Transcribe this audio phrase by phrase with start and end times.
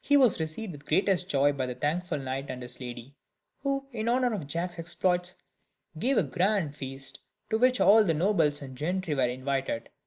[0.00, 3.18] He was received with the greatest joy by the thankful knight and his lady,
[3.58, 5.36] who, in honour of Jack's exploits,
[5.98, 7.18] gave a grand feast,
[7.50, 9.90] to which all the nobles and gentry were invited.